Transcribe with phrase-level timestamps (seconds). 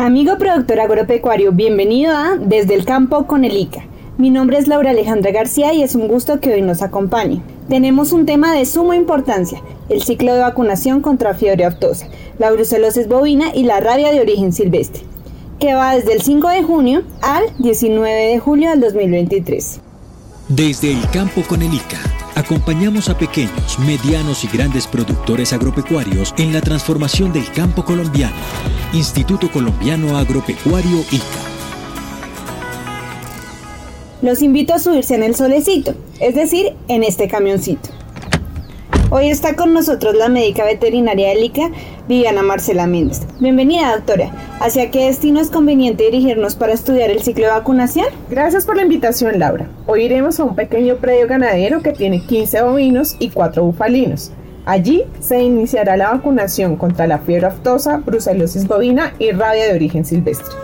[0.00, 3.84] Amigo productor agropecuario, bienvenido a Desde el Campo con el ICA.
[4.16, 7.42] Mi nombre es Laura Alejandra García y es un gusto que hoy nos acompañe.
[7.68, 9.60] Tenemos un tema de suma importancia,
[9.90, 12.08] el ciclo de vacunación contra fiebre aftosa,
[12.38, 15.02] la brucelosis bovina y la rabia de origen silvestre,
[15.58, 19.80] que va desde el 5 de junio al 19 de julio del 2023.
[20.48, 26.52] Desde el campo con el ICA Acompañamos a pequeños, medianos y grandes productores agropecuarios en
[26.52, 28.36] la transformación del campo colombiano.
[28.92, 31.50] Instituto Colombiano Agropecuario ICA.
[34.22, 37.99] Los invito a subirse en el solecito, es decir, en este camioncito.
[39.12, 41.72] Hoy está con nosotros la médica veterinaria del ICA,
[42.06, 43.22] Viviana Marcela Méndez.
[43.40, 44.30] Bienvenida, doctora.
[44.60, 48.06] ¿Hacia qué destino es conveniente dirigirnos para estudiar el ciclo de vacunación?
[48.28, 49.68] Gracias por la invitación, Laura.
[49.88, 54.30] Hoy iremos a un pequeño predio ganadero que tiene 15 bovinos y 4 bufalinos.
[54.70, 60.04] Allí se iniciará la vacunación contra la fiebre aftosa, brucelosis bovina y rabia de origen
[60.04, 60.54] silvestre.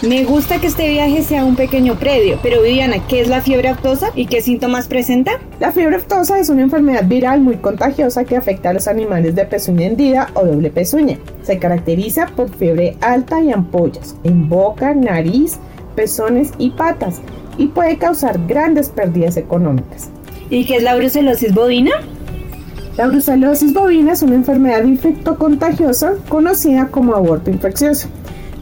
[0.00, 3.70] Me gusta que este viaje sea un pequeño predio, pero Viviana, ¿qué es la fiebre
[3.70, 5.40] aftosa y qué síntomas presenta?
[5.58, 9.44] La fiebre aftosa es una enfermedad viral muy contagiosa que afecta a los animales de
[9.44, 11.18] pezuña hendida o doble pezuña.
[11.42, 15.58] Se caracteriza por fiebre alta y ampollas en boca, nariz,
[15.96, 17.20] pezones y patas
[17.56, 20.10] y puede causar grandes pérdidas económicas.
[20.48, 21.90] ¿Y qué es la brucelosis bovina?
[22.98, 28.08] La brucelosis bovina es una enfermedad infectocontagiosa conocida como aborto infeccioso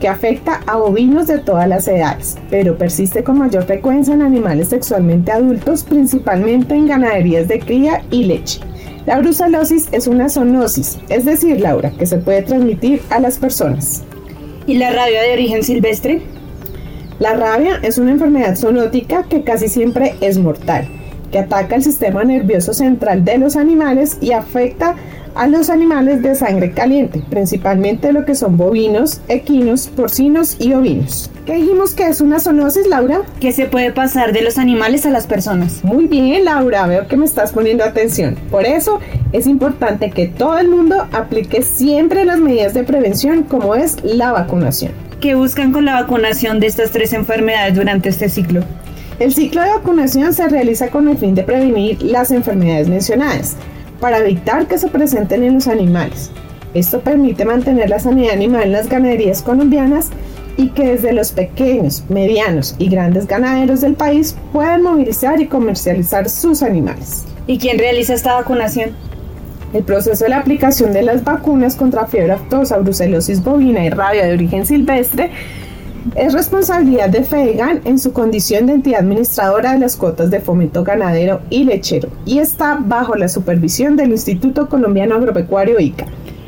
[0.00, 4.68] que afecta a bovinos de todas las edades, pero persiste con mayor frecuencia en animales
[4.68, 8.60] sexualmente adultos, principalmente en ganaderías de cría y leche.
[9.04, 14.02] La brucelosis es una zoonosis, es decir, Laura, que se puede transmitir a las personas.
[14.66, 16.22] ¿Y la rabia de origen silvestre?
[17.18, 20.88] La rabia es una enfermedad zoonótica que casi siempre es mortal,
[21.32, 24.94] que ataca el sistema nervioso central de los animales y afecta
[25.34, 31.30] a los animales de sangre caliente, principalmente lo que son bovinos, equinos, porcinos y ovinos.
[31.46, 33.22] ¿Qué dijimos que es una zoonosis, Laura?
[33.40, 35.82] Que se puede pasar de los animales a las personas.
[35.84, 38.36] Muy bien, Laura, veo que me estás poniendo atención.
[38.50, 39.00] Por eso
[39.32, 44.32] es importante que todo el mundo aplique siempre las medidas de prevención como es la
[44.32, 44.92] vacunación.
[45.20, 48.62] ¿Qué buscan con la vacunación de estas tres enfermedades durante este ciclo?
[49.22, 53.54] El ciclo de vacunación se realiza con el fin de prevenir las enfermedades mencionadas
[54.00, 56.32] para evitar que se presenten en los animales.
[56.74, 60.10] Esto permite mantener la sanidad animal en las ganaderías colombianas
[60.56, 66.28] y que desde los pequeños, medianos y grandes ganaderos del país puedan movilizar y comercializar
[66.28, 67.24] sus animales.
[67.46, 68.90] ¿Y quién realiza esta vacunación?
[69.72, 74.26] El proceso de la aplicación de las vacunas contra fiebre aftosa, brucelosis bovina y rabia
[74.26, 75.30] de origen silvestre
[76.16, 80.82] es responsabilidad de FEGAN en su condición de entidad administradora de las cuotas de fomento
[80.82, 86.06] ganadero y lechero y está bajo la supervisión del Instituto Colombiano Agropecuario ICA.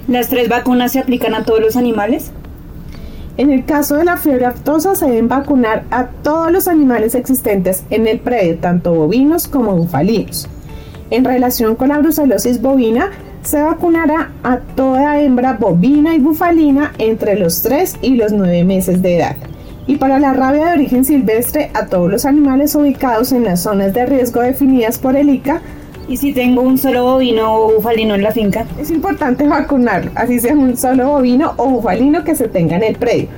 [0.08, 2.32] ¿Las tres vacunas se aplican a todos los animales?
[3.36, 7.84] En el caso de la fiebre aftosa se deben vacunar a todos los animales existentes
[7.90, 10.48] en el predio, tanto bovinos como bufalinos.
[11.10, 13.10] En relación con la brucelosis bovina,
[13.44, 19.02] se vacunará a toda hembra bovina y bufalina entre los 3 y los 9 meses
[19.02, 19.36] de edad.
[19.86, 23.92] Y para la rabia de origen silvestre a todos los animales ubicados en las zonas
[23.92, 25.60] de riesgo definidas por el ICA.
[26.08, 28.66] ¿Y si tengo un solo bovino o bufalino en la finca?
[28.80, 32.96] Es importante vacunarlo, así sea un solo bovino o bufalino que se tenga en el
[32.96, 33.28] predio.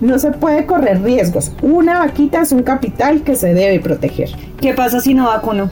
[0.00, 1.50] No se puede correr riesgos.
[1.62, 4.30] Una vaquita es un capital que se debe proteger.
[4.60, 5.70] ¿Qué pasa si no vacuno?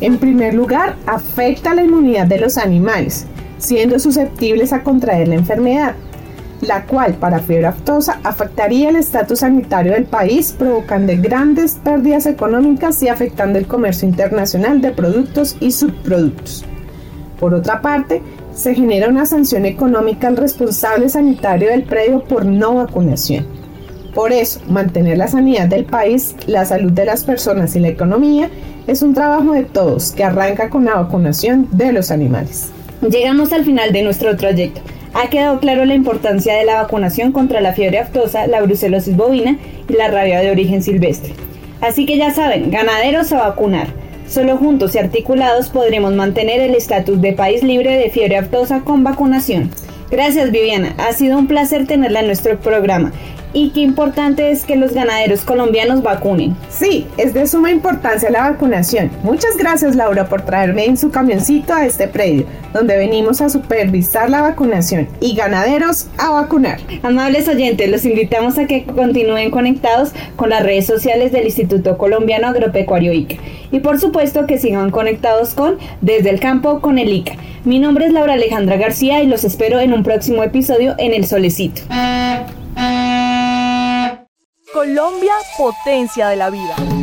[0.00, 3.26] En primer lugar, afecta la inmunidad de los animales,
[3.58, 5.94] siendo susceptibles a contraer la enfermedad,
[6.60, 13.02] la cual para fiebre aftosa afectaría el estatus sanitario del país, provocando grandes pérdidas económicas
[13.02, 16.64] y afectando el comercio internacional de productos y subproductos.
[17.40, 18.22] Por otra parte,
[18.54, 23.46] se genera una sanción económica al responsable sanitario del predio por no vacunación.
[24.18, 28.50] Por eso, mantener la sanidad del país, la salud de las personas y la economía
[28.88, 32.70] es un trabajo de todos que arranca con la vacunación de los animales.
[33.00, 34.80] Llegamos al final de nuestro trayecto.
[35.14, 39.56] Ha quedado claro la importancia de la vacunación contra la fiebre aftosa, la brucelosis bovina
[39.88, 41.34] y la rabia de origen silvestre.
[41.80, 43.86] Así que ya saben, ganaderos a vacunar.
[44.26, 49.04] Solo juntos y articulados podremos mantener el estatus de país libre de fiebre aftosa con
[49.04, 49.70] vacunación.
[50.10, 53.12] Gracias Viviana, ha sido un placer tenerla en nuestro programa
[53.52, 56.56] y qué importante es que los ganaderos colombianos vacunen.
[56.68, 59.10] Sí, es de suma importancia la vacunación.
[59.22, 64.30] Muchas gracias Laura por traerme en su camioncito a este predio, donde venimos a supervisar
[64.30, 66.78] la vacunación y ganaderos a vacunar.
[67.02, 72.48] Amables oyentes, los invitamos a que continúen conectados con las redes sociales del Instituto Colombiano
[72.48, 73.36] Agropecuario ICA
[73.70, 77.34] y por supuesto que sigan conectados con Desde el Campo con el ICA.
[77.64, 81.26] Mi nombre es Laura Alejandra García y los espero en un próximo episodio en El
[81.26, 81.82] Solecito.
[84.78, 86.97] Colombia, potencia de la vida.